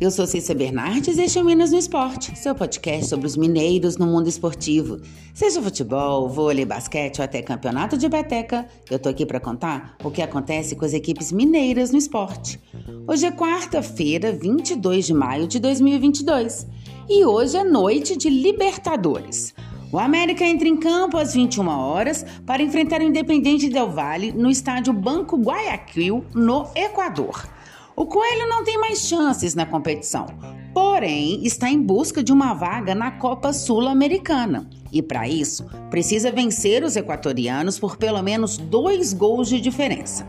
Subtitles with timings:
[0.00, 3.36] Eu sou Cícia Bernardes e este é o Minas no Esporte, seu podcast sobre os
[3.36, 4.98] mineiros no mundo esportivo.
[5.34, 10.10] Seja futebol, vôlei, basquete ou até campeonato de beteca, eu tô aqui para contar o
[10.10, 12.58] que acontece com as equipes mineiras no esporte.
[13.06, 16.66] Hoje é quarta-feira, 22 de maio de 2022
[17.06, 19.54] e hoje é noite de Libertadores.
[19.92, 24.48] O América entra em campo às 21 horas para enfrentar o Independente Del Valle no
[24.48, 27.59] estádio Banco Guayaquil, no Equador.
[27.96, 30.26] O Coelho não tem mais chances na competição,
[30.72, 34.68] porém está em busca de uma vaga na Copa Sul-Americana.
[34.92, 40.26] E para isso, precisa vencer os equatorianos por pelo menos dois gols de diferença.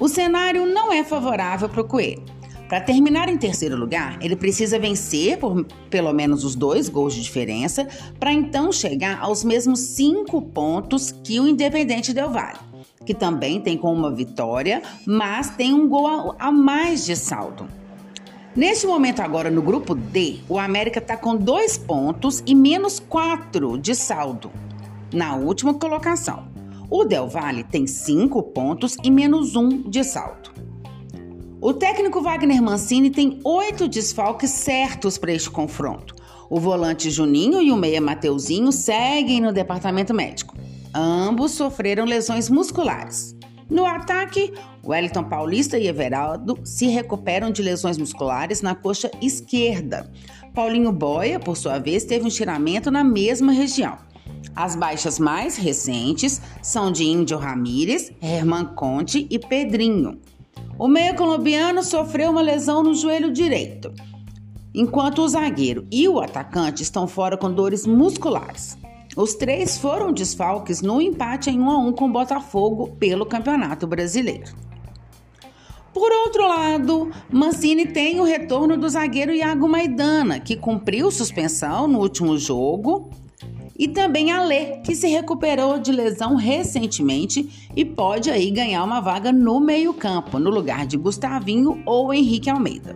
[0.00, 2.24] O cenário não é favorável para o Coelho.
[2.72, 7.20] Para terminar em terceiro lugar, ele precisa vencer por pelo menos os dois gols de
[7.20, 7.86] diferença
[8.18, 12.58] para então chegar aos mesmos cinco pontos que o Independente Del Valle
[13.04, 17.68] que também tem com uma vitória, mas tem um gol a, mais de saldo.
[18.56, 23.76] Neste momento agora no grupo D, o América está com dois pontos e menos quatro
[23.76, 24.50] de saldo
[25.12, 26.48] na última colocação.
[26.88, 30.51] O Del Valle tem cinco pontos e menos um de saldo.
[31.64, 36.12] O técnico Wagner Mancini tem oito desfalques certos para este confronto.
[36.50, 40.56] O volante Juninho e o meia Mateuzinho seguem no departamento médico.
[40.92, 43.36] Ambos sofreram lesões musculares.
[43.70, 44.52] No ataque,
[44.84, 50.10] Wellington Paulista e Everaldo se recuperam de lesões musculares na coxa esquerda.
[50.52, 53.98] Paulinho Boia, por sua vez, teve um tiramento na mesma região.
[54.56, 60.18] As baixas mais recentes são de Índio Ramírez, Herman Conte e Pedrinho.
[60.78, 63.92] O meio colombiano sofreu uma lesão no joelho direito,
[64.74, 68.76] enquanto o zagueiro e o atacante estão fora com dores musculares.
[69.14, 73.86] Os três foram desfalques no empate em 1 a 1 com o Botafogo pelo Campeonato
[73.86, 74.54] Brasileiro.
[75.92, 81.98] Por outro lado, Mancini tem o retorno do zagueiro Iago Maidana, que cumpriu suspensão no
[81.98, 83.10] último jogo,
[83.82, 89.32] e também Alê, que se recuperou de lesão recentemente e pode aí ganhar uma vaga
[89.32, 92.94] no meio-campo, no lugar de Gustavinho ou Henrique Almeida.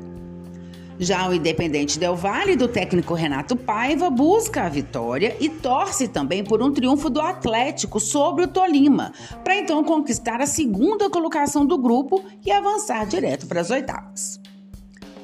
[0.97, 6.45] Já o Independente Del Valle, do técnico Renato Paiva, busca a vitória e torce também
[6.45, 11.77] por um triunfo do Atlético sobre o Tolima, para então conquistar a segunda colocação do
[11.77, 14.41] grupo e avançar direto para as oitavas.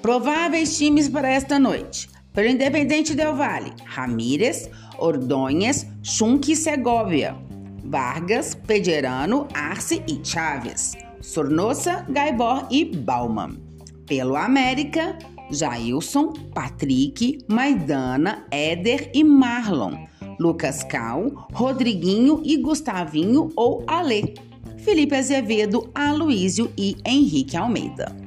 [0.02, 2.10] Prováveis times para esta noite.
[2.32, 7.36] Pelo Independente Del Valle, Ramírez, Ordonhas, Chunk e Segovia,
[7.84, 13.58] Vargas, Pederano, Arce e Chaves, Sornosa, Gaibor e Bauman.
[14.06, 15.18] Pelo América,
[15.50, 20.06] Jailson, Patrick, Maidana, Éder e Marlon,
[20.40, 24.34] Lucas Cal, Rodriguinho e Gustavinho ou Alê,
[24.78, 28.21] Felipe Azevedo, Aloísio e Henrique Almeida.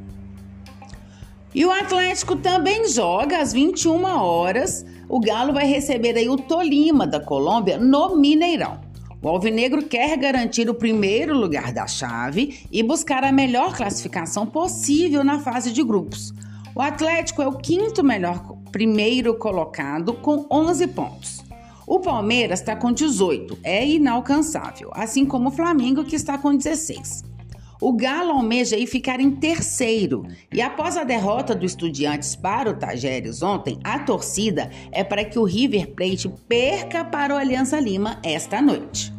[1.55, 4.85] E o Atlético também joga às 21 horas.
[5.07, 8.81] O Galo vai receber aí o Tolima da Colômbia no Mineirão.
[9.21, 15.23] O Alvinegro quer garantir o primeiro lugar da chave e buscar a melhor classificação possível
[15.23, 16.33] na fase de grupos.
[16.75, 21.41] O Atlético é o quinto melhor primeiro colocado com 11 pontos.
[21.87, 27.34] O Palmeiras está com 18, é inalcançável, assim como o Flamengo que está com 16.
[27.81, 30.25] O Galo almeja aí ficar em terceiro.
[30.53, 35.37] E após a derrota do Estudiantes para o Tajeres ontem, a torcida é para que
[35.37, 39.13] o River Plate perca para o Aliança Lima esta noite.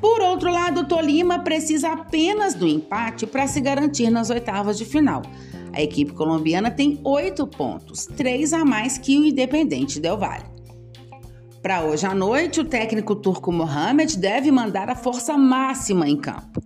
[0.00, 4.84] Por outro lado, o Tolima precisa apenas do empate para se garantir nas oitavas de
[4.84, 5.22] final.
[5.72, 10.44] A equipe colombiana tem oito pontos, três a mais que o Independente Del Valle.
[11.60, 16.62] Para hoje à noite, o técnico turco Mohamed deve mandar a força máxima em campo.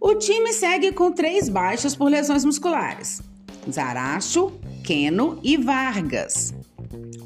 [0.00, 3.20] O time segue com três baixas por lesões musculares:
[3.68, 4.52] Zaracho,
[4.84, 6.54] Keno e Vargas.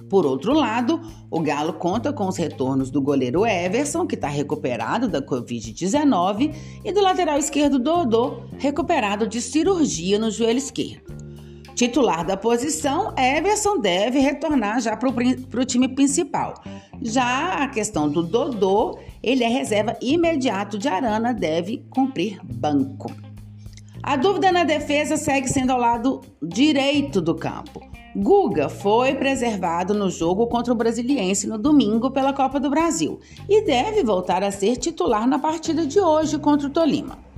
[0.09, 1.01] Por outro lado,
[1.31, 6.93] o Galo conta com os retornos do goleiro Everson, que está recuperado da Covid-19, e
[6.93, 11.22] do lateral esquerdo Dodô, recuperado de cirurgia no joelho esquerdo.
[11.75, 16.55] Titular da posição, Everson deve retornar já para o time principal.
[17.01, 23.11] Já a questão do Dodô, ele é reserva imediato de Arana, deve cumprir banco.
[24.03, 27.81] A dúvida na defesa segue sendo ao lado direito do campo.
[28.15, 33.65] Guga foi preservado no jogo contra o Brasiliense no domingo pela Copa do Brasil e
[33.65, 37.32] deve voltar a ser titular na partida de hoje contra o Tolima.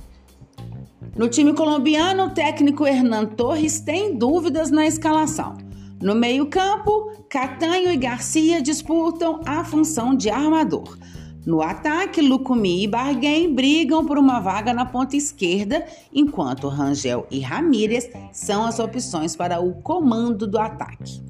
[1.15, 5.55] No time colombiano, o técnico Hernan Torres tem dúvidas na escalação.
[6.01, 10.97] No meio-campo, Catanho e Garcia disputam a função de armador.
[11.45, 17.39] No ataque, Lucumi e Barguém brigam por uma vaga na ponta esquerda, enquanto Rangel e
[17.39, 21.23] Ramírez são as opções para o comando do ataque.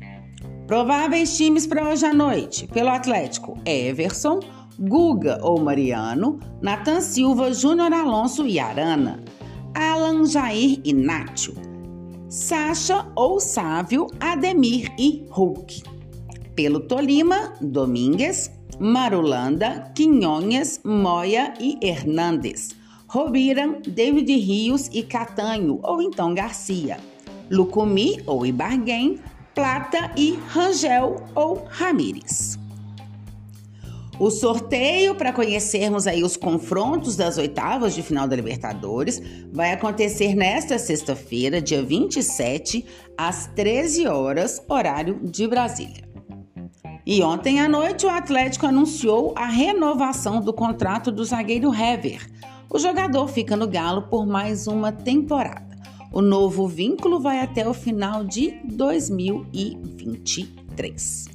[0.66, 4.40] Prováveis times para hoje à noite: pelo Atlético, Everson,
[4.80, 9.24] Guga ou Mariano, Nathan Silva, Júnior Alonso e Arana,
[9.76, 11.54] Alan Jair e Nátio,
[12.30, 15.84] Sacha ou Sávio, Ademir e Hulk.
[16.56, 18.50] Pelo Tolima, Domingues,
[18.80, 22.74] Marulanda, Quinhonhas, Moya e Hernandes.
[23.08, 26.98] Robiram, David Rios e Catanho, ou então Garcia.
[27.52, 29.20] Lucumi ou Ibarguém,
[29.54, 32.58] Plata e Rangel ou Ramires.
[34.18, 39.22] O sorteio para conhecermos aí os confrontos das oitavas de final da Libertadores
[39.52, 42.86] vai acontecer nesta sexta-feira, dia 27,
[43.18, 46.06] às 13 horas, horário de Brasília.
[47.06, 52.26] E ontem à noite o Atlético anunciou a renovação do contrato do zagueiro Hever.
[52.70, 55.76] O jogador fica no Galo por mais uma temporada.
[56.14, 61.35] O novo vínculo vai até o final de 2023.